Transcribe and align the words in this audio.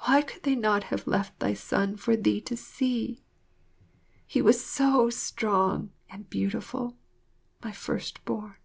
Why 0.00 0.20
could 0.22 0.42
they 0.42 0.56
not 0.56 0.82
have 0.90 1.06
left 1.06 1.38
thy 1.38 1.54
son 1.54 1.96
for 1.96 2.16
thee 2.16 2.40
to 2.40 2.56
see? 2.56 3.22
He 4.26 4.42
was 4.42 4.64
so 4.66 5.10
strong 5.10 5.92
and 6.10 6.28
beautiful, 6.28 6.96
my 7.62 7.70
first 7.70 8.24
born. 8.24 8.56